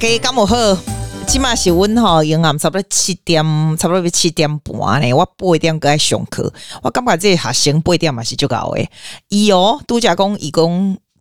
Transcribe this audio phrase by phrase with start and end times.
[0.00, 0.56] 家敢有好？
[1.26, 3.44] 起码是阮吼，阴暗差不多七点，
[3.76, 5.12] 差不多七点半呢。
[5.12, 6.50] 我八点该上课，
[6.82, 8.90] 我感觉这学生八点嘛是足够诶。
[9.28, 10.64] 伊哦，拄则讲伊讲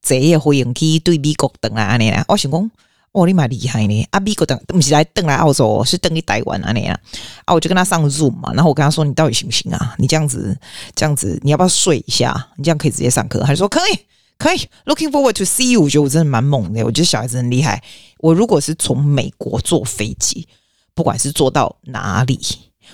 [0.01, 2.23] 坐个飞行机对美国等来安尼啦。
[2.29, 2.71] 我想讲，
[3.11, 4.07] 哦，你蛮厉害呢。
[4.11, 6.97] 啊，美国等不是来登来澳洲，是登去台湾安尼啊。
[7.43, 9.93] 啊，我就跟他上 Zoom 嘛，然后我跟他说，你到底行不行啊？
[9.97, 10.57] 你这样子，
[10.95, 12.47] 这样子，你要不要睡一下？
[12.55, 13.41] 你这样可以直接上课？
[13.41, 13.99] 他就说可以。
[14.39, 15.81] 可以，Looking forward to see you。
[15.81, 17.83] 我觉得我真的蛮猛的，我觉得小孩子很厉害。
[18.19, 20.47] 我如果是从美国坐飞机，
[20.95, 22.39] 不管是坐到哪里，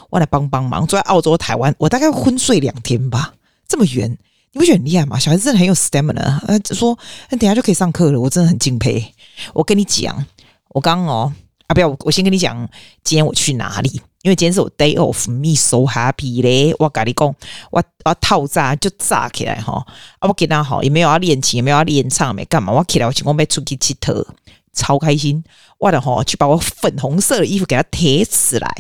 [0.10, 0.86] 我来帮帮忙。
[0.88, 3.36] 坐在澳洲、台湾，我大概昏睡两天吧。
[3.68, 4.10] 这么远，
[4.54, 5.20] 你不觉得很厉害吗？
[5.20, 6.40] 小孩子真的很有 stamina。
[6.48, 6.98] 呃，说
[7.30, 9.14] 那等下就可以上课了，我真的很敬佩。
[9.54, 10.26] 我跟你讲，
[10.70, 11.34] 我刚刚哦，
[11.68, 12.58] 啊，不要，我先跟你讲，
[13.04, 14.02] 今天我去哪里。
[14.26, 16.76] 因为今天是我 day off，me so happy 咧！
[16.80, 17.28] 我跟你讲，
[17.70, 19.74] 我我透早就炸起来哈！
[20.18, 22.74] 啊，我给他好，也没有要练琴，也没有要练唱，没干嘛。
[22.74, 24.26] 我起来，我请我妹出去佚佗，
[24.74, 25.44] 超开心！
[25.78, 28.76] 我的哈去把我粉红色的衣服给他贴起来，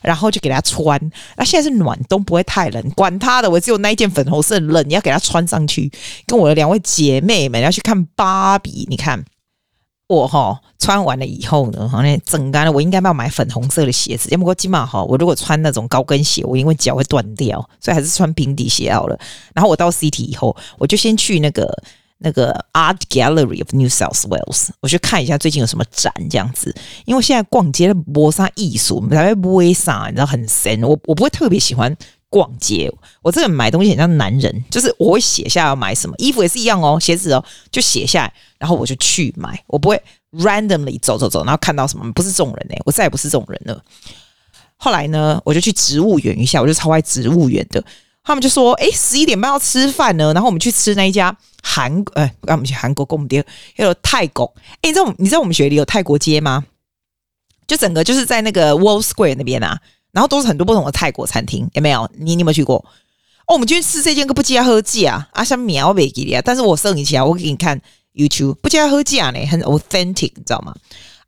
[0.00, 0.98] 然后就给他穿。
[1.36, 5.92] 那现在是暖冬，不会太冷，管他的，我只有那一件粉红色冷，你要给他穿上去。
[6.26, 9.22] 跟我的两位姐妹们要去看芭比，你看。
[10.08, 12.70] 我哈穿完了以后呢，好像整干了。
[12.70, 19.18] 我应该要买粉红色的鞋子，要不过起码哈，我如果穿那种高跟鞋，我因为脚会断掉，所以还是穿平底鞋好了。
[19.52, 21.82] 然后我到 City 以后，我就先去那个
[22.18, 26.72] 那个 Art Gallery of New South Wales，我去看一下最近有什么展这样子。
[27.04, 30.80] 因为现在逛街的磨砂艺术，我们才会不会啥，你知道很深。
[30.84, 31.96] 我我不会特别喜欢。
[32.28, 43.82] 逛街，我这个买东西很像男人，就是我会写下要买什么，衣服也是一样哦，鞋子哦，就写下来，然后我就去买，我不会 randomly 走走走，然后看到什么，不是这种人哎，我再也不是这种人了。
[44.76, 47.82] 后来呢，我就去植物园一下，我就超爱植物园的，
[48.22, 53.44] 他们就说，哎，十一点半要吃饭呢，然后我们去吃那一家韩，哎，让我们去韩国公店，
[53.76, 56.64] 还有泰国，哎，你知道你知道我们学里有泰国街吗？
[57.66, 59.80] 就整个就是在那个 World Square 那边啊。
[60.16, 62.10] 然后都是很多不同的泰国餐厅，有没有？
[62.16, 62.76] 你你有没有去过？
[63.46, 67.78] 哦，我们今天吃这间可不加喝鸡啊，像苗北给你啊，但是我送你起来，我给你看
[68.14, 70.74] YouTube 不加喝价呢，很 authentic，你知道吗？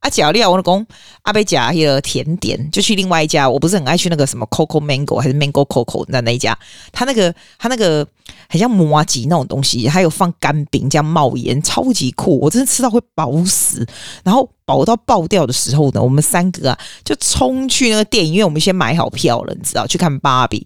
[0.00, 0.86] 啊，假料我老公
[1.22, 6.56] 阿贝夹一个甜点，就去另外一家，我不是很爱去那个什么 Coco Mango 还是 Mango Coco 那那一家，
[6.92, 8.06] 他那个他那个
[8.48, 13.84] 很像麻吉那种东西，还有放干饼这样冒烟，超级酷，我真的吃到会饱死，
[14.22, 20.64] 然后饱到爆掉的时候呢，我们三个啊就冲去那个电影院，我们先买好票了，你知道，去看芭比。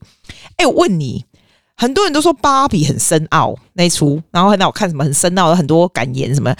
[0.56, 1.24] 哎，我问你。
[1.82, 6.54] 很多人都说芭比很深奥那一出，然后很好看，什么很深奥有很多感言什么。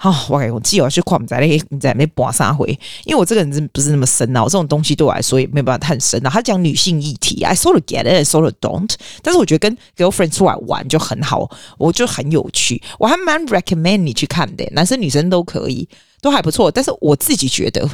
[0.00, 2.68] 哦，我我记得我去看，在那你在那播啥回？
[3.04, 6.30] 因为我这个人真不是那么深奥，这种东西对我来说也没有办法太深奥。
[6.30, 8.94] 他讲女性议题，I sort of get it, sort of don't。
[9.20, 12.80] 但是我觉得跟 girlfriend 出来玩就很好，我就很有趣。
[13.00, 15.88] 我还蛮 recommend 你去看的，男生女生都可以，
[16.22, 16.70] 都还不错。
[16.70, 17.90] 但是我自己觉得，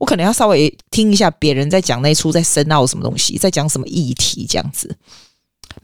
[0.00, 4.96] 我可能要稍微听一下别人在讲那出在深奥什么东西，在讲什么议题这样子。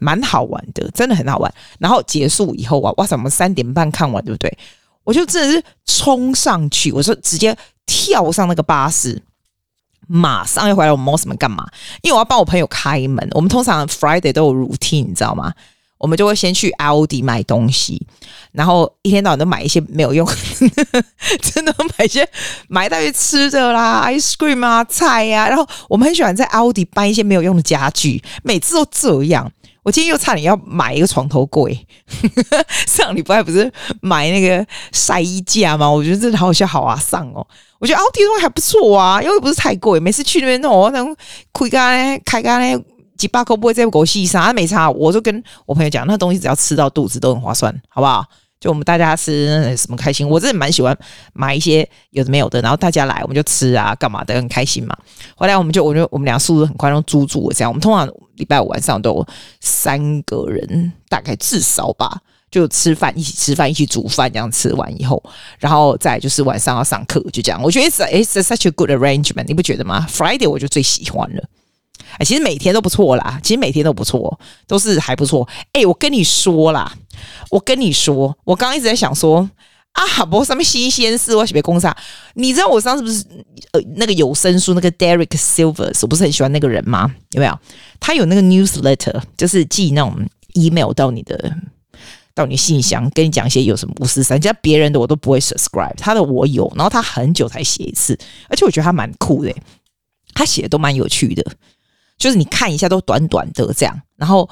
[0.01, 1.53] 蛮好玩的，真的很好玩。
[1.77, 4.57] 然后结束以后啊，哇塞，我们三点半看完，对不对？
[5.03, 9.21] 我就真的是冲上去，我说直接跳上那个巴士，
[10.07, 10.91] 马上要回来。
[10.91, 11.67] 我们 Mosman 干嘛？
[12.01, 13.27] 因为我要帮我朋友开门。
[13.33, 15.53] 我们通常 Friday 都有 routine，你知道吗？
[15.97, 18.07] 我们就会先去 Aldi 买东西，
[18.51, 20.27] 然后一天到晚都买一些没有用，
[21.53, 22.27] 真的买一些
[22.67, 25.49] 买一大堆吃的啦，ice cream 啊，菜呀、啊。
[25.49, 29.51] 然后我们很喜欢在 Aldi 搬一些没有用的家具，每次都这样。
[29.83, 31.87] 我今天又差点要买一个床头柜，
[32.87, 33.71] 上礼拜不是
[34.01, 35.89] 买那个晒衣架吗？
[35.89, 37.45] 我觉得真的好笑，好啊，上哦。
[37.79, 41.15] 我觉得奥迪东西还不错啊，因为不是太贵，每次去那边弄，那种
[41.51, 42.83] 开干呢，开干呢，
[43.17, 44.87] 几百块不会再给我细沙，没差。
[44.91, 48.23] 我就跟我朋友讲，那东西只要吃到肚子都很划算，好不好？
[48.61, 50.95] 就我们大家吃什么开心，我真的蛮喜欢
[51.33, 54.95] 买一些有的没有的，然后大家来我们就吃啊，干嘛的很开心嘛。
[55.35, 57.71] 后来我们就我就我们俩速度很快，用租住这样。
[57.71, 59.27] 我们通常礼拜五晚上都有
[59.61, 62.21] 三个人，大概至少吧，
[62.51, 65.21] 就吃饭一起吃饭，一起煮饭这样吃完以后，
[65.57, 67.59] 然后再就是晚上要上课，就这样。
[67.63, 71.43] 我觉得 it's it's such a good arrangement，你不觉得吗？Friday 我就最喜欢了。
[72.19, 75.47] 哎，其实每天都不错啦，其实每天都不错，都是还不错。
[75.73, 76.93] 哎，我跟你说啦，
[77.49, 79.49] 我跟你说，我刚刚一直在想说
[79.91, 81.95] 啊，不什么新鲜事，我准备攻啥？
[82.35, 83.25] 你知道我上次不是
[83.73, 87.13] 呃那个有声书那个 Derek Silvers，我不是很喜欢那个人吗？
[87.31, 87.59] 有没有？
[87.99, 90.15] 他有那个 newsletter，就是寄那种
[90.53, 91.53] email 到你的
[92.33, 98.17] 到你信箱，跟你讲一些有什么五四三，像别人的我都不会 subscribe，他的我有，然后他很久才写一次，
[98.47, 99.53] 而且我觉得他蛮酷的，
[100.33, 101.45] 他写的都蛮有趣的。
[102.17, 104.47] 就是你看一下都短短的这样，然后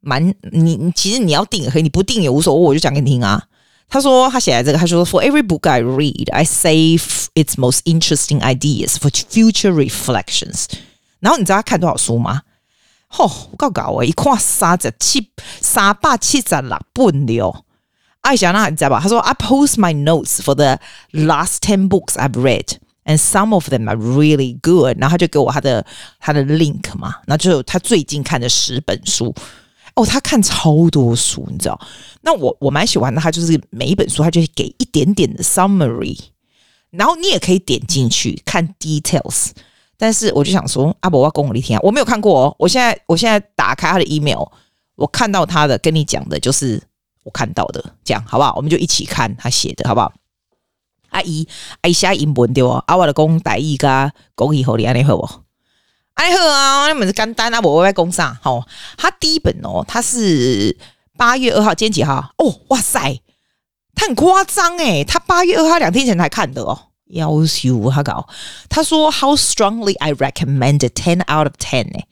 [0.00, 3.42] 蛮你其实你要订也可以，你不定也无所谓，我就讲给你听啊。
[3.88, 10.66] 他说他写在这个，他说 For every book I read, I save its most interesting ideas for future reflections。
[11.18, 12.42] 然后你知道他看多少书吗？
[13.08, 15.30] 吼、哦，我搞搞，一看三十七
[15.60, 17.64] 三百七十六本了。
[18.20, 19.00] 艾小娜，你知道吧？
[19.02, 20.78] 他说 I post my notes for the
[21.12, 24.98] last ten books I've read, and some of them are really good。
[25.00, 25.84] 然后他就给我他的
[26.20, 29.34] 他的 link 嘛，那就他最近看的十本书。
[30.00, 31.78] 哦，他看超多书，你知道？
[32.22, 36.18] 那我我蛮喜欢的，他就是每一本书，他就是给一点点的 summary，
[36.90, 39.50] 然后你也可以点进去看 details。
[39.98, 42.56] 但是我就想说，阿伯要跟我一天，我没有看过哦。
[42.58, 44.42] 我现在我现在打开他的 email，
[44.96, 46.82] 我看到他的跟你讲的就是
[47.24, 48.54] 我看到的，这样好不好？
[48.56, 50.10] 我们就一起看他写的好不好？
[51.10, 51.46] 阿姨，
[51.82, 55.28] 阿姨写英文对哦，阿我的讲台语加国语好你安利好不？
[56.20, 58.68] 哎呵啊，那么是干单啊，我外公上好。
[58.98, 60.76] 他第一本哦，他是
[61.16, 62.34] 八月二号，今天几号？
[62.36, 63.22] 哦，哇塞，
[63.94, 68.28] 他很夸张诶，他八月二号两天前才看的哦，要求他搞。
[68.68, 72.04] 他说 How strongly I recommend ten out of ten 诶，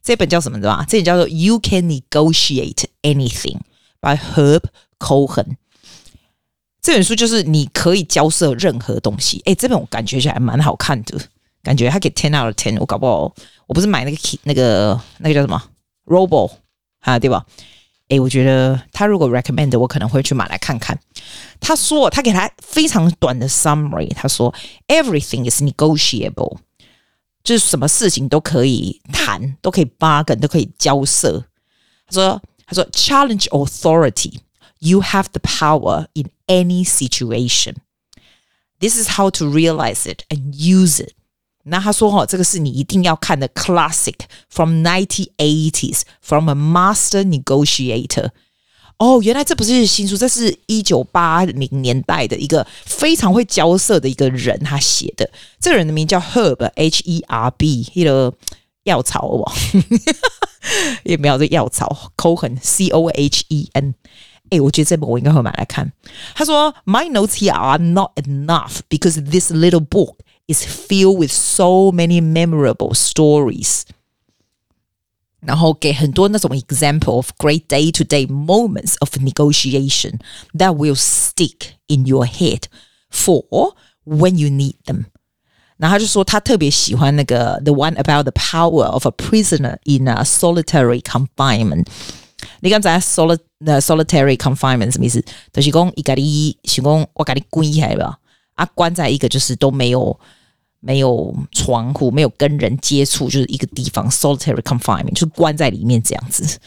[0.00, 0.84] 这本叫什么的吧？
[0.88, 3.58] 这本叫做 You Can Negotiate Anything
[4.00, 4.62] by Herb
[5.00, 5.56] Cohen。
[6.80, 9.42] 这本书就是你可以交涉任何东西。
[9.46, 11.18] 诶，这本我感觉起来蛮好看的。
[11.63, 13.33] 感觉他给 ten out of ten，我搞不好
[13.67, 15.61] 我不是买那个 key 那个那个叫什么
[16.05, 16.51] Robo
[16.99, 17.45] 啊，对吧？
[18.09, 20.99] 诶，我觉得他如果 recommend，我可能会去买来看看。
[21.59, 24.53] 他说他给他非常短的 summary，他说
[24.87, 26.59] everything is negotiable，
[27.43, 31.43] 就是什么事情都可以谈，都可以 bargain，都可以交涉。
[32.07, 41.03] 他说他说 challenge authority，you have the power in any situation。This is how to realize it and use
[41.03, 41.13] it。
[41.64, 44.14] 那他说：“哈，这个是你一定要看的 classic
[44.48, 48.30] from NINETY EIGHTIES from a master negotiator。
[48.98, 55.30] 哦，原来这不是新书，这是一九八零年代的一个非常会交涉的一个人他写的。
[55.58, 58.32] 这个人的名叫 Herb H E R B，一个
[58.84, 59.52] 药草哦，
[61.04, 63.94] 也没有这药草，Cohen C O H E N。
[64.50, 65.92] 哎，我觉得这本我应该会买来看。
[66.34, 70.16] 他说：My notes here are not enough because this little book。”
[70.49, 73.81] is filled with so many memorable stories，
[75.41, 80.19] 然后给很多那种 example of great day-to-day moments of negotiation
[80.57, 82.63] that will stick in your head
[83.11, 83.73] for
[84.05, 85.05] when you need them。
[85.77, 91.85] 然后他就说他特别喜欢那个 the one about the power of a prisoner in a solitary confinement。
[92.61, 95.23] 你刚才 solid solitary confinement 什么意思？
[95.51, 98.19] 就是讲一个你是讲我给你关起来吧，
[98.53, 100.17] 啊，关在一个就是都没有。
[100.80, 106.58] 没有窗户，没有跟人接触，就是一个地方 solitary confinement，就是关在里面这样子。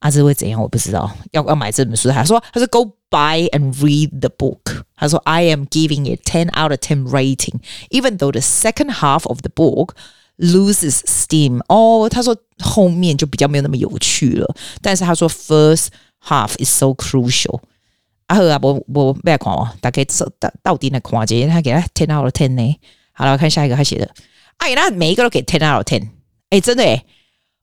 [0.00, 0.60] 啊，这会怎样？
[0.60, 1.10] 我不知道。
[1.32, 4.82] 要要买这本书，他说他说 Go buy and read the book。
[4.96, 7.60] 他说 I am giving it ten out of ten rating,
[7.90, 9.90] even though the second half of the book
[10.38, 11.62] loses steam。
[11.68, 14.54] 哦，他说后面就比较没有那么有趣了。
[14.80, 15.88] 但是他说 first
[16.24, 17.60] half is so crucial。
[18.26, 22.74] 啊好啊，我我不要看哦，大概到到底来看这，他给他 ten out of ten 呢？
[23.12, 24.08] 好了，看下一个他写的，
[24.56, 26.08] 哎，那每一个都给 ten out of ten，
[26.48, 27.04] 哎，真的哎，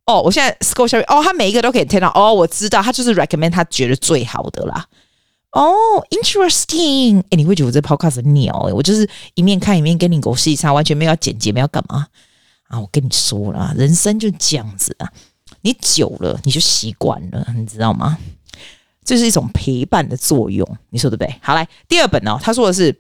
[0.06, 4.86] 哦，我现在 scroll 下去，哦，他每一个都给 ten out，哦，我知道，他就是 recommend 他觉得最好的啦，
[5.52, 5.74] 哦
[6.12, 12.08] ，interesting，哎，你会觉得我这 podcast 很鸟哎，我就是一面看一面跟你狗戏差，完全没有要剪辑，没有干嘛
[12.68, 12.80] 啊？
[12.80, 15.12] 我跟你说了，人生就这样子啊，
[15.62, 18.18] 你久了你就习惯了，你知道吗？
[19.04, 21.36] 这是一种陪伴的作用，你说对不对？
[21.42, 22.96] 好，来第二本哦，他说的是。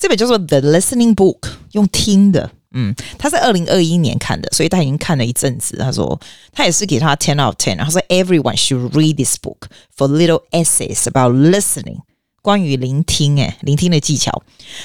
[0.00, 5.76] 这本叫做《The Listening Book》，用听的，嗯，他是二零二一年看的，所以他已经看了一阵子。
[5.78, 6.20] 他说
[6.52, 12.00] 他也是给他 ten out of ten，然后说 Everyone should read this book for little essays about listening，
[12.42, 14.42] 关于聆听，诶，聆听的技巧，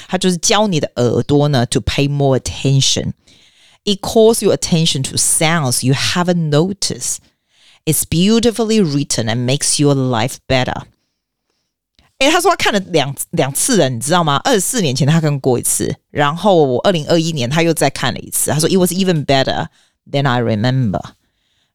[0.08, 7.16] 他就是教你的耳朵呢 to pay more attention。It calls your attention to sounds you haven't noticed.
[7.84, 10.84] It's beautifully written and makes your life better.
[12.19, 14.41] 哎，他说他看了两两次了，你知道吗？
[14.43, 18.49] 二十四年前他看过一次，然后我二零二一年他又再看了一次。
[18.49, 19.67] 他说 It was even better
[20.11, 21.01] than I remember。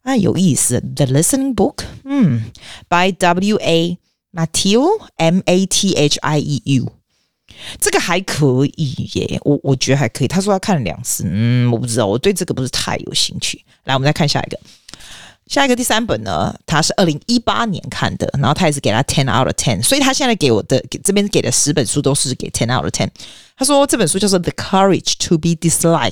[0.02, 0.80] 啊，有意思。
[0.80, 2.50] The Listening Book，嗯
[2.88, 3.98] ，by W A
[4.32, 4.84] Mathieu
[5.16, 6.92] M A T H I E U，
[7.80, 10.28] 这个还可以耶，我我觉得还可以。
[10.28, 13.64] 他说他看了两次，嗯，我不知道，我对这个不是太有兴趣。
[13.84, 14.58] 来，我们再看下一个。
[15.46, 23.08] 下一个第三本呢，他是二零一八年看的，然后他也是给他 ten out of ten，所以他现在给我的给这边给的十本书都是给 ten out of ten。
[23.56, 26.10] 他说这本书叫做《The Courage to Be Disliked》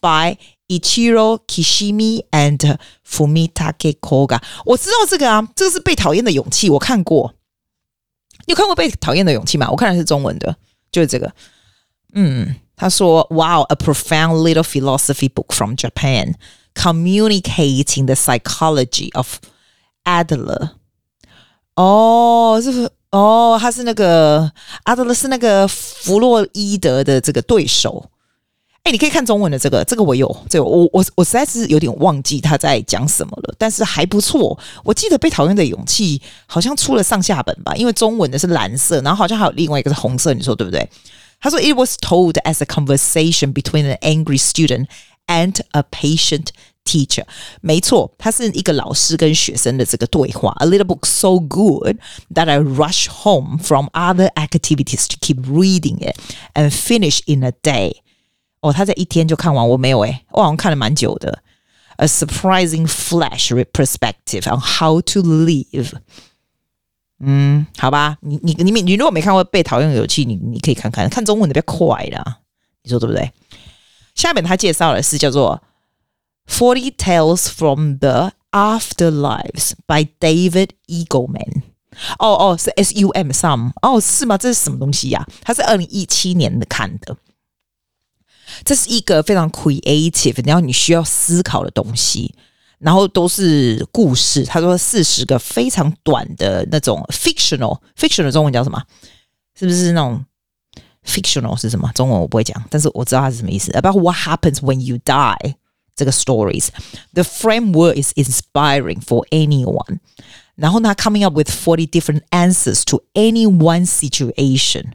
[0.00, 2.78] by Ichiro Kishimi and
[3.08, 4.40] Fumitake Koga。
[4.64, 7.34] 我知道这个啊，这个是被讨厌的勇气，我看过。
[8.46, 9.68] 你有看过《被讨厌的勇气》吗？
[9.70, 10.56] 我看的是中文的，
[10.90, 11.32] 就是这个。
[12.14, 16.34] 嗯，他说：“Wow, a profound little philosophy book from Japan,
[16.74, 19.36] communicating the psychology of
[20.04, 20.70] Adler。”
[21.76, 22.90] 哦，是不是？
[23.10, 24.50] 哦，他是那个
[24.84, 28.10] 阿德勒是那个弗洛伊德的这个对手。
[28.84, 34.58] 哎，你可以看中文的这个，这个我有，这个我我我实在是有点忘记他在讲什么了，但是还不错。
[34.82, 40.88] 我记得《被讨厌的勇气》好像出了上下本吧，因为中文的是蓝色，然后好像还有另外一个是红色，你说对不对？
[41.40, 44.86] 他说：“It was told as a conversation between an angry student
[45.27, 46.47] and a patient
[46.85, 47.25] teacher。”
[47.61, 50.55] 没错，它是一个老师跟学生的这个对话。
[50.59, 51.97] A little book so good
[52.33, 56.17] that I rush home from other activities to keep reading it
[56.53, 57.97] and finish in a day.
[58.61, 61.43] 哦，他在一天就看完，我没有诶，我好像看了蛮久的。
[61.97, 65.93] A surprising flash perspective on how to live。
[67.19, 72.39] 嗯，好吧，你你你你如果没看过《被讨厌的勇气》，你你可以看看，看中文的比较快啦，
[72.83, 73.31] 你说对不对？
[74.14, 75.62] 下面他介绍的是叫做
[76.52, 81.62] 《Forty Tales from the Afterlives》by David Eagleman。
[82.18, 84.38] 哦哦，是 S U M sum 哦，是吗？
[84.38, 85.28] 这是什么东西呀、啊？
[85.42, 87.16] 他是二零一七年的看的。
[88.64, 92.34] 这是一个非常 creative，然后你需要思考的东西，
[92.78, 94.44] 然后都是故事。
[94.44, 98.82] 他说四十个非常短的那种 fictional，fictional 中文叫什么？
[99.54, 100.24] 是不是那种
[101.05, 101.91] fictional 是什么？
[101.93, 103.71] 中文我不会讲，但是我知道它是什么意思。
[103.71, 105.55] About what happens when you die，
[105.95, 109.99] 这个 stories，the framework is inspiring for anyone。
[110.55, 114.93] 然后呢，coming up with forty different answers to any one situation。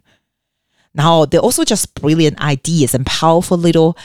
[0.92, 3.96] 然后，they're also just brilliant ideas and powerful little。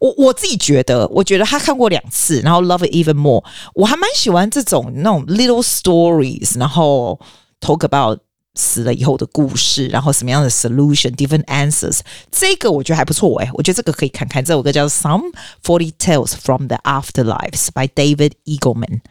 [0.00, 3.44] 我我自己觉得，我觉得他看过两次，然后 love it even more。
[3.74, 7.20] 我还蛮喜欢这种那种 little stories，然后
[7.60, 8.20] talk about
[8.55, 12.01] 死了以后的故事，然后什么样的 solution，different answers。
[12.31, 14.43] 这个我觉得还不错诶，我觉得这个可以看看。
[14.43, 15.33] 这首歌叫《Some
[15.63, 19.01] Forty Tales from the Afterlives》by David Eagleman。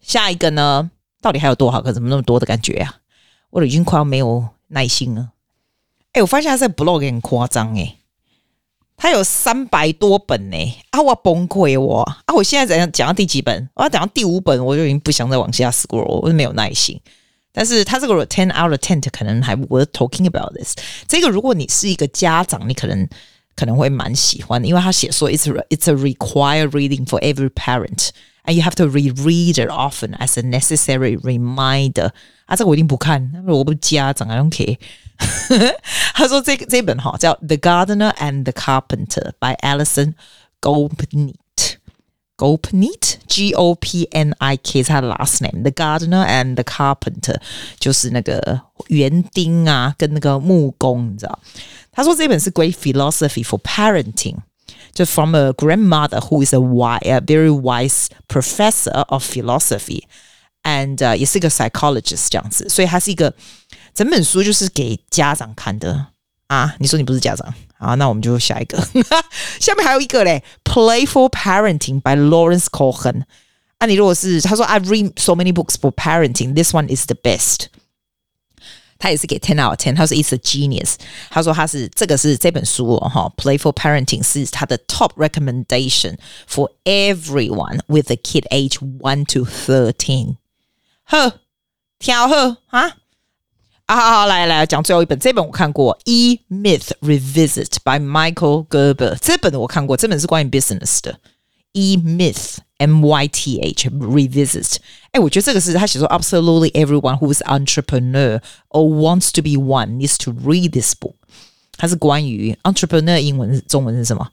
[0.00, 0.90] 下一个呢？
[1.20, 1.92] 到底还有多少个？
[1.92, 2.98] 怎么那么多的感觉啊？
[3.50, 5.30] 我已经快要没有耐心了。
[6.12, 7.96] 哎，我发现他这 blog 很夸张哎，
[8.96, 10.56] 他有三百多本呢
[10.90, 11.00] 啊！
[11.02, 12.34] 我崩溃我啊！
[12.34, 13.68] 我现在怎样讲到第几本？
[13.74, 17.00] 我要讲到第五本，我就已经不想再往下 scroll，我就没有耐心。
[17.51, 20.75] 但是他这个 ten out of ten 可能还 worth talking about this。
[21.07, 23.07] 这个如果你是一个家长，你可能
[23.55, 28.09] 可能会蛮喜欢的，因为他写说 it's a, it's a required reading for every parent
[28.45, 32.11] and you have to reread it often as a necessary reminder。
[32.45, 34.77] 啊，这个我一定不看，我不是家长，I don't care。
[36.15, 40.15] 他说：“这个这本哈叫《The Gardener and the Carpenter》by Alison
[40.59, 41.35] Gopnik。
[42.37, 47.39] Gopnik G O P N I K 是他的 last name。The Gardener and the Carpenter
[47.79, 51.39] 就是那个园丁啊，跟那个木工，你知道？
[51.91, 54.37] 他说这本是 Great Philosophy for Parenting，
[54.93, 62.27] 就 from a grandmother who is a wise, a very wise professor of philosophy，and、uh, 也是一个 psychologist
[62.29, 63.33] 这样子，所以他是一个。”
[63.93, 66.07] 整本书就是给家长看的
[66.47, 66.75] 啊！
[66.79, 67.95] 你说你不是家长 啊？
[67.95, 68.77] 那我们就下一个，
[69.59, 73.23] 下面还有一个嘞，《Playful Parenting》by Lawrence Cohen。
[73.77, 77.67] 啊，你如果是他说 I've read so many books for parenting, this one is the best。
[78.99, 80.95] 他也是给 ten out of ten，他说 It's a genius。
[81.29, 86.15] 他说他是这个是这本书哦，哈，《Playful Parenting》是他的 top recommendation
[86.49, 90.37] for everyone with a kid age one to thirteen。
[91.03, 91.41] 呵，
[91.99, 92.97] 挑呵啊！
[93.87, 99.17] 啊，好好来来讲最后一本，这本我看过，《E Myth Revisit》by Michael Gerber。
[99.19, 101.11] 这本我看过，这本是关于 business 的，《
[101.73, 104.63] E Myth M Y T H Revisit》。
[105.11, 111.15] 哎，我觉得这个是他写说，Absolutely everyone who is entrepreneur or wants to be one needs to read this book。
[111.77, 114.25] 它是关于 entrepreneur，英文中文是什么？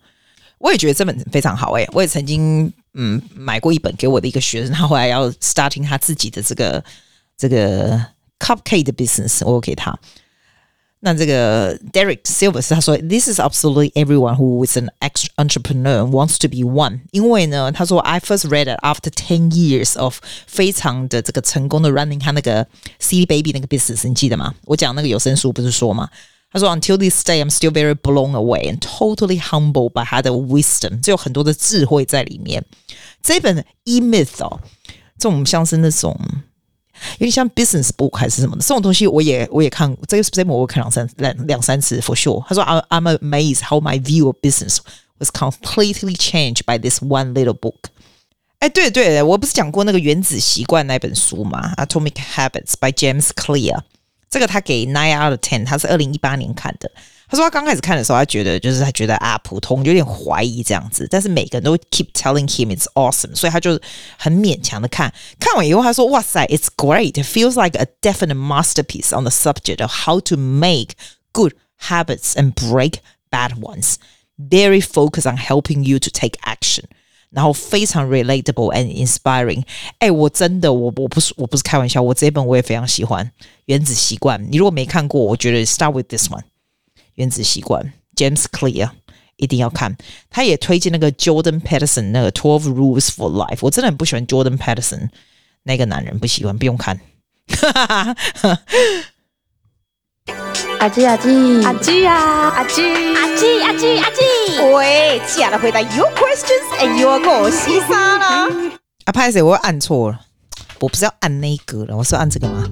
[0.59, 1.73] 我也觉得这本非常好。
[1.73, 6.85] 哎，我也曾经嗯买过一本给我的一个学生，他后来要 starting 他自己的这个
[7.37, 8.01] 这个。
[8.45, 9.99] Cupcake 的 business，我给他。
[11.03, 17.01] 那这个 Derek Sivers 他说，This is absolutely everyone who is an ex entrepreneur wants to be one。
[17.11, 22.67] 因为呢，他说，I first read it after ten years of 非常的这个成功的 running 他那个
[22.99, 24.55] CD Baby 那个 business，你记得吗？
[24.67, 26.11] 我讲那个有声书不是说吗？
[26.53, 32.63] 他说，Until this day, I'm still very blown away and totally humbled by 他的 wisdom，就有很多的智慧在里面。
[33.23, 34.61] 这本 E Myth 哦，
[35.19, 36.21] 这种像是那种。
[37.20, 42.44] 有点像 business book 还是什么的，这种东西我也我也看过这个这本我看两三两两三次 for sure。
[42.48, 44.80] 他说 I'm amazed how my view of business
[45.20, 47.76] was completely changed by this one little book。
[48.60, 53.82] 哎，对对，我不是讲过那个原子习惯那本书吗？Atomic Habits by James Clear。
[54.30, 56.90] 这个他给 nine out of ten，他是二零一八年看的。
[57.29, 61.07] 他说他刚开始看的时候，他觉得就是他觉得啊普通，有点怀疑这样子。
[61.09, 63.81] 但是每个人都 keep telling him it's awesome，所以他就
[64.19, 65.13] 很勉强的看。
[65.39, 67.13] 看完以后，他说：“哇塞，it's great.
[67.13, 70.95] It feels like a definite masterpiece on the subject of how to make
[71.33, 72.95] good habits and break
[73.31, 73.95] bad ones.
[74.37, 76.85] Very focused on helping you to take action.”
[77.31, 79.63] 然后非常 relatable and inspiring。
[80.01, 83.25] 哎，我真的，我我不是我不是开玩笑，我这本我也非常喜欢《
[83.67, 84.43] 原子习惯》。
[84.51, 86.43] 你如果没看过，我觉得 start with this one。
[87.16, 88.90] 原子习惯，James Clear
[89.38, 89.98] 一定要看。
[90.30, 93.60] 他也推荐那个 Jordan Peterson 那个 Twelve Rules for Life。
[93.62, 95.10] 我真的很不喜欢 Jordan Peterson
[95.64, 97.00] 那个男人，不喜欢，不用看。
[100.80, 102.82] 阿基阿基阿基呀阿基
[103.16, 104.22] 阿基阿基阿基，
[104.74, 108.48] 喂，接下来回答 Your questions and Your 我西沙啦。
[109.06, 109.42] 阿拍谁？
[109.42, 110.20] 我按错了，
[110.80, 112.64] 我不是要按那个了，我是要按这个吗？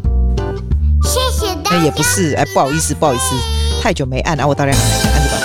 [1.03, 1.77] 谢谢大家。
[1.77, 3.62] 哎，也不是，哎，不好意思，不好意思。
[3.83, 4.93] 太久没按，啊我到底按哪个？
[5.11, 5.35] 按这个。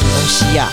[0.00, 0.64] 东西呀？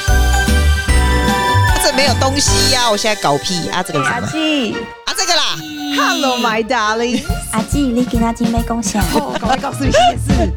[1.68, 2.90] 啊，这没有东西呀！
[2.90, 3.84] 我现在搞屁啊！
[3.84, 4.26] 这个是什么？
[4.26, 4.72] 阿基
[5.06, 5.58] 啊，这个啦。
[5.98, 7.22] Hello, my darling。
[7.52, 9.02] 阿基，你给他准备贡献。
[9.16, 10.54] 哦，赶快告诉你新鲜事。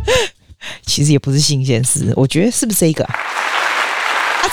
[0.86, 3.04] 其实也不是新鲜事，我觉得是不是这个？
[3.04, 3.12] 啊，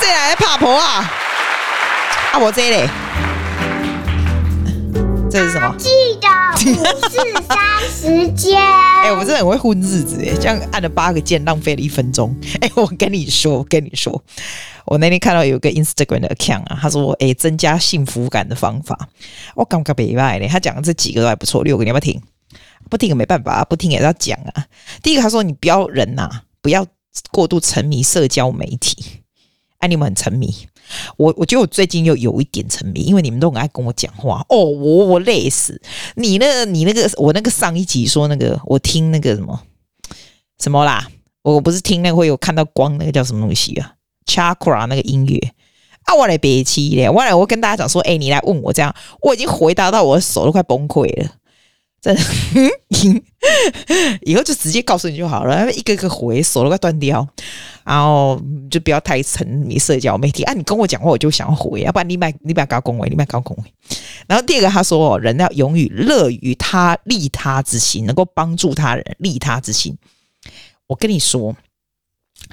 [0.01, 1.13] 这来怕婆啊！
[2.31, 2.89] 啊，我这里。
[5.29, 5.75] 这是什么？
[5.77, 5.89] 记
[6.21, 6.27] 得
[6.71, 7.17] 五四
[7.47, 7.57] 三
[7.91, 8.57] 时间。
[8.57, 12.33] 哎、欸，我真的很会混日子哎，这样按了八个键，浪费了一分钟。
[12.61, 14.23] 哎、欸，我跟你说，我跟你说，
[14.85, 18.97] 我那天看到有个 Instagram 的 account 啊，他说，哎、欸，增加幸福感的方法，
[19.55, 20.47] 我刚刚没卖嘞。
[20.47, 22.21] 他讲的这几个都还不错，六个你要不要听？
[22.89, 24.65] 不听也没办法，不听也要讲啊。
[25.03, 26.85] 第一个他说，你不要人呐、啊，不要
[27.31, 29.03] 过度沉迷社交媒体。
[29.79, 30.67] 哎，你们很沉迷。
[31.17, 34.45] 我我觉得我最近又有一点沉迷，因为你们都很爱跟我讲话。
[34.49, 35.81] 哦，我我累死。
[36.15, 39.61] 你那你那个我那个上一集说那个我听那个什么
[40.59, 41.07] 什么啦，
[41.43, 43.93] 我不是听那个会有看到光那个叫什么东西啊
[44.25, 45.51] ，Chakra 那个音乐。
[46.03, 51.31] 啊，我来别气咧，我来我跟大家讲说，哎，你来问我这样，我已经回答到我的手都快崩溃了。
[54.21, 57.27] 以后就直接告诉你就好了，一个一个回，手都快断掉，
[57.83, 60.53] 然后就不要太沉迷社交媒体啊！
[60.53, 63.73] 你跟我讲话，我就想要回，要不然你买你买高恭维，你买高恭维。
[64.27, 69.97] 然后第二个，他说人要永远乐于他利他之心，能够帮助他人，利他之心。
[70.87, 71.55] 我跟你说，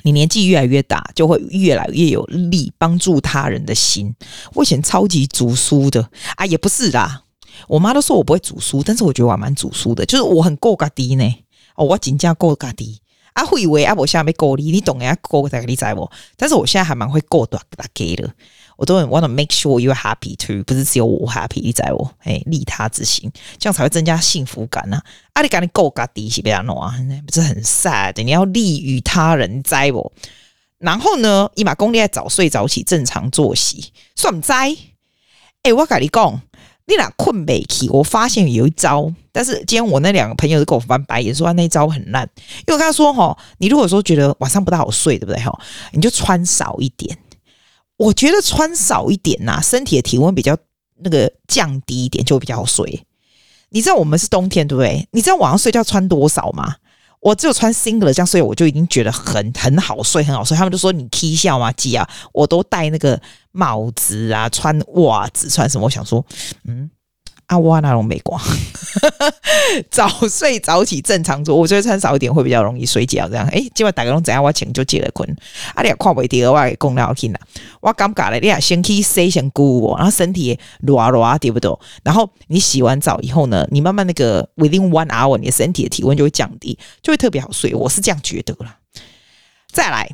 [0.03, 4.15] 你年纪越来越大，就会越来越有利帮助他人的心。
[4.55, 7.23] 我以前超级读书的啊，也不是啦。
[7.69, 11.25] 我妈都说我不会煮书，但是我觉得我还蛮煮书的，就是我很够嘎低呢。
[11.77, 13.01] 哦，我真正够嘎滴。
[13.33, 15.17] 啊，会以为啊，我现在没够力，你懂呀？
[15.21, 18.33] 够在你在我，但是我现在还蛮会够大大给的。
[18.77, 25.03] 我都很 want to make sure you're happy too，不是只有我 happy，你在我，哎，利他之心，这样才会增加幸福感呢、啊。
[25.33, 26.95] 啊，你赶紧够嘎低是不要弄啊，
[27.27, 28.23] 不是很 sad。
[28.23, 30.13] 你要利于他人，在我。
[30.79, 34.77] 然后呢，一马功力在早睡早起，正常作息，算在。
[35.63, 36.41] 哎，我跟你讲。
[36.87, 37.89] 你俩困没起？
[37.89, 42.29] 我发现有一招，但是今天我那两个朋友都跟我翻白眼，说他那招很烂。
[42.37, 45.59] 因为我跟他说哈，你如果说觉得晚上不大好睡，对不对哈？
[45.93, 47.17] 你就穿少一点。
[47.97, 50.57] 我觉得穿少一点呐、身体的体温比较
[51.03, 53.07] 那个降低一点，就比较好睡。
[53.71, 55.09] 你知道我们是冬天，对不对？
[55.13, 56.77] 你知道晚上睡觉穿多少吗？
[57.25, 60.55] 我只有穿 single 这样睡，我就已经觉得很很好睡，很好睡。
[60.55, 61.73] 他们就说你 K 笑吗？
[61.73, 63.19] 鸡啊，我都戴那个
[63.53, 65.87] 帽子啊，穿袜子，穿什么？
[65.87, 66.23] 我想说，
[66.65, 66.91] 嗯。
[67.47, 68.41] 啊，我那种美光，
[69.91, 73.29] 早睡早起正常做，我觉得穿少一点会比较容易睡觉。
[73.29, 74.43] 这样，哎，今晚打个钟，怎样？
[74.43, 75.29] 我请就接了困。
[75.75, 77.41] 啊，你也看不掉，我供了听啦。
[77.81, 81.71] 我感觉嘞，你俩先去洗先顾，然后身体热热，对不对？
[82.03, 87.75] 然后你洗完澡以后呢，你慢慢那个 within one hour，你的身体的体温就会降低，就会特别好睡。
[87.75, 88.79] 我是这样觉得啦。
[89.71, 90.09] 再来，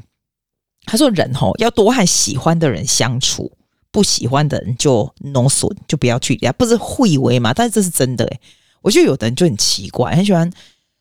[0.84, 3.52] 他说人吼要多和喜欢的人相处。
[3.92, 7.52] 不喜欢的人就 no 损，就不要去理他，不是会为嘛？
[7.52, 8.40] 但是这是真的诶，
[8.82, 10.50] 我觉得有的人就很奇怪，很喜欢，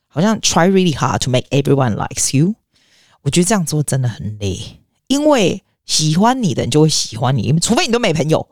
[0.08, 2.56] 好像 try really hard to make everyone likes you。
[3.22, 4.58] 我觉得这样做真的很累，
[5.08, 8.48] 因为喜欢你的人就会喜欢你，除非你都没朋友，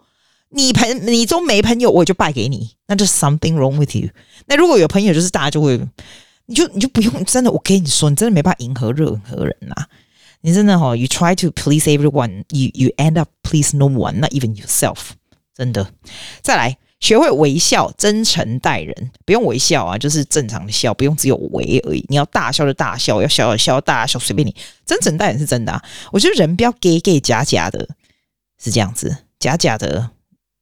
[0.50, 4.10] 你朋你都没朋友，我就败给你，那就是 something wrong with you。
[4.45, 5.80] 那如果有朋友，就是大家就会，
[6.45, 9.88] 你就你就不用真的，我跟你说，你真的没办法迎合任何人呐、啊。
[10.48, 15.10] 你真的哈，you try to please everyone, you you end up please no one, not even yourself。
[15.54, 15.92] 真的，
[16.42, 22.06] 再来学会微笑，真诚待人，不用微笑啊，就是正常的笑，不用只有微而已。
[22.08, 24.56] 你要大笑就大笑，要笑就笑，大笑随便你。
[24.86, 25.84] 真诚待人是真的啊，
[26.14, 27.90] 我觉得人不要假假假假的，
[28.58, 30.12] 是这样子，假假的，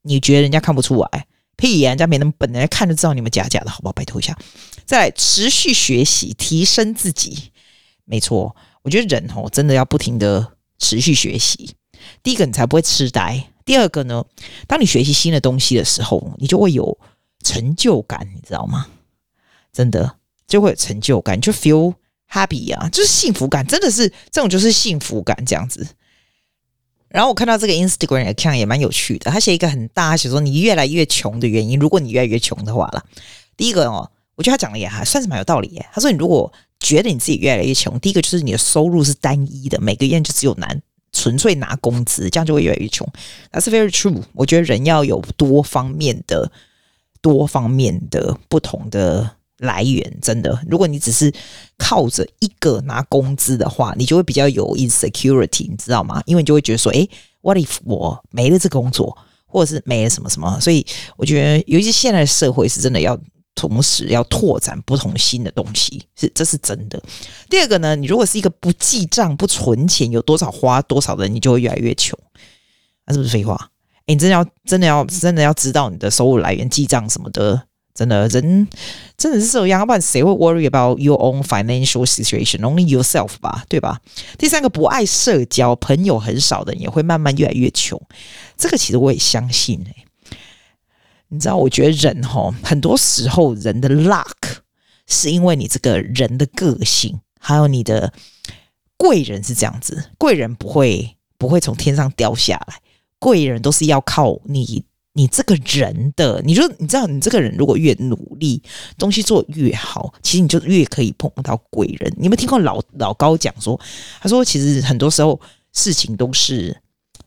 [0.02, 1.28] 你觉得人家看不出来？
[1.58, 3.94] 屁呀，人家没那么笨，人家看就知道你们假假的，好不好？
[3.94, 4.36] 拜托一下。
[4.84, 7.52] 再来持续学习，提升自己。
[8.08, 11.76] 没错，我觉得人哦，真的要不停的持续学习。
[12.22, 14.24] 第一个，你才不会痴呆；第二个呢，
[14.68, 16.96] 当你学习新的东西的时候，你就会有
[17.44, 18.86] 成就感，你知道吗？
[19.74, 20.18] 真的
[20.48, 21.96] 就会有成就感，就 feel
[22.30, 25.88] happy 啊，就是幸福感，真的是这种就是幸福感这样子。
[27.10, 33.04] 然后我看到这个 Instagram account 也蛮有趣的，他写一个很大，写说你越来越穷的原因，如果你越来越穷的话了，
[33.58, 35.86] 第一个哦，我觉得他讲的也还算是蛮有道理耶。
[35.92, 36.54] 他说你如果
[36.86, 40.70] 觉得你自己越来越穷，第一个就是你的收入是单一的，每个月就只有拿
[41.12, 43.08] 纯粹拿工资，这样就会越来越穷。
[43.52, 44.22] That's very true。
[44.34, 46.52] 我觉得人要有多方面的、
[47.22, 50.62] 多方面的不同的来源，真的。
[50.70, 51.34] 如果你只是
[51.76, 56.22] 靠着一个拿工资的话，你就会比较有 insecurity，你知道吗？
[56.28, 57.10] 因为你就会觉得说，诶
[57.42, 59.18] ，what if 我没了这个工作，
[59.48, 60.60] 或者是没了什么什么？
[60.60, 60.86] 所以
[61.18, 63.20] 我觉得，尤其现在的社会是真的要。
[63.56, 67.02] 同时要拓展不同新的东西，是这是真的。
[67.50, 72.20] 第二个呢，你如果是一个不记账、不存钱，有多少花多少的人，你就会越来越穷。
[73.06, 73.56] 那是不是废话？
[74.08, 77.64] 诶，你真的要真的要真的要知道你的收入来源、记账什么的，
[77.94, 78.68] 真的人
[79.18, 84.00] 真的是这样，要不然谁会 worry about your own financial situation？Only yourself 吧，对吧？
[84.38, 88.00] 第三个，不爱社交，朋友很少的也会慢慢越来越穷。
[88.58, 90.05] 这个其实我也相信诶。
[91.30, 94.26] 你知道，我觉得人哈，很多时候人的 luck
[95.08, 98.14] 是因为你这个人的个性，还有你的
[98.98, 102.80] 贵人是这样子，贵人不会不会从天上掉下来，
[103.20, 104.84] 贵人都是要靠你
[105.14, 106.42] 你这个人的。
[106.46, 108.62] 你说，你知道，你这个人如果越努力，
[108.98, 112.14] 东西做越好，其实你就越可以碰到贵人。
[112.18, 113.80] 你有没有听过老老高讲说？
[114.22, 115.40] 他说，其实很多时候
[115.74, 116.76] 事情都是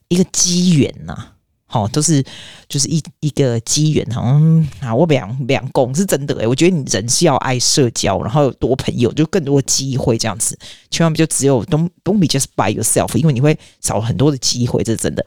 [0.09, 1.33] 一个机缘呐、
[1.71, 2.25] 好，都是
[2.67, 10.59] 就是一一个机缘，好像啊，我两两公是真的诶、我觉得你人是要爱社交，然后有多朋友，就更多机会这样子。
[10.91, 15.25] 千万不就只有 don't don't be just by yourself，因为你会少很多的机会，这是真的。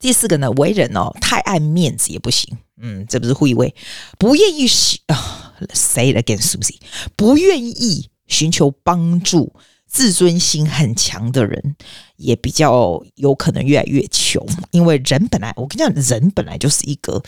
[0.00, 2.56] 第四个呢，为人哦，太爱面子也不行。
[2.80, 3.74] 嗯，这不是护卫，
[4.18, 4.66] 不愿意
[5.08, 6.76] 啊，say it again，Susie，
[7.16, 9.52] 不愿意寻求帮助。
[9.88, 11.76] 自尊心很强的人，
[12.16, 17.22] 也比较有可能越来越穷，因为人本来，我跟你讲，人本来就是一个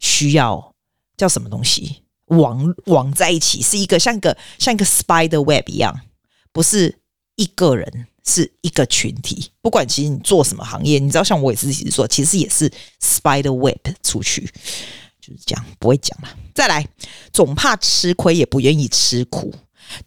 [0.00, 0.74] 需要
[1.16, 5.94] 叫什么东西网网在一起，是一个像一个像一个 spider web 一样，
[6.52, 6.98] 不是
[7.36, 9.50] 一个人，是一个群体。
[9.60, 12.68] 不管其实你做什么行业，你知道，像我也是自己做，其实也是
[13.00, 14.50] spider web 出去，
[15.20, 16.28] 就是这样，不会讲了。
[16.54, 16.88] 再来，
[17.30, 19.54] 总怕吃亏，也不愿意吃苦。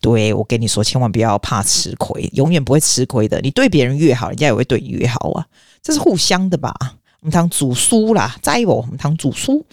[0.02, 3.40] 对，我跟你说，千万不要怕吃亏，永远不会吃亏的。
[3.42, 5.46] 你对别人越好，人家也会对你越好啊，
[5.82, 6.74] 这是互相的吧？
[7.22, 9.66] 我们当主书啦，在我，我们当主书，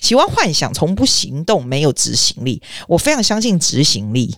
[0.00, 2.62] 喜欢幻想，从不行动，没有执行力。
[2.88, 4.34] 我非常相信执行力，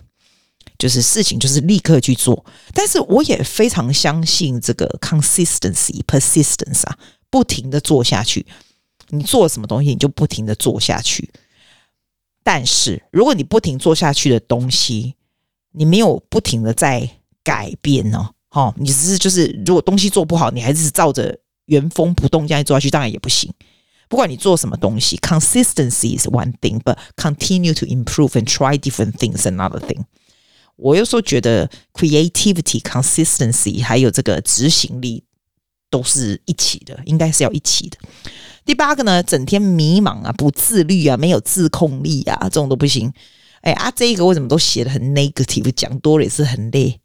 [0.77, 2.45] 就是事情就是立刻去做。
[2.73, 6.97] 但是我也非常相信这个 consistency、persistence 啊，
[7.29, 8.45] 不停的做下去。
[9.09, 11.31] 你做什么东西，你就不停的做下去。
[12.43, 15.15] 但是如果你不停做下去的东西，
[15.71, 17.09] 你没有不停的在
[17.43, 23.51] 改变哦，哦，你只是就是，如果东西做不好，你还是照着原封不动这样做下去，当然也不行。
[24.09, 30.03] 不管你做什么东西，consistency is one thing，but continue to improve and try different things another thing。
[30.77, 35.23] 我有时候觉得 creativity、consistency 还有这个执行力
[35.89, 37.97] 都是一起的，应该是要一起的。
[38.63, 43.11] 第八个呢，整天迷茫啊，不自律啊，没有自控力啊，这种都不行。
[43.67, 45.69] 哎啊，这个为什么都写的很 negative？
[45.71, 46.97] 讲多了也是很累。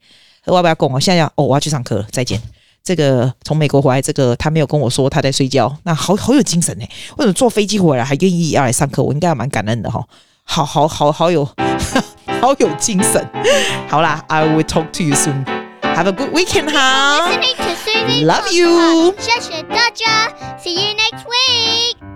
[0.45, 0.89] 我要不要讲？
[0.93, 2.41] 我现在要哦，我要去上课了，再见。
[2.85, 6.85] 这个从美国回来，这个他没有跟我说他在睡觉，那好好有精神呢。
[7.17, 9.03] 为什么坐飞机回来还愿意要来上课？
[9.03, 10.05] 我应该还蛮感恩的哈。
[10.45, 11.45] 好好好好有
[12.41, 13.29] 好有精神。
[13.89, 15.45] 好啦，I will talk to you soon.
[15.83, 17.29] Have a good weekend 哈。
[17.29, 19.15] Love you。
[19.19, 20.33] 谢谢大家。
[20.63, 22.12] See you next week.